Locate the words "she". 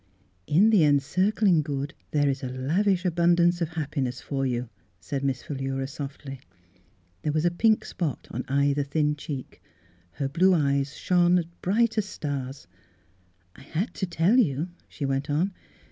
14.87-15.05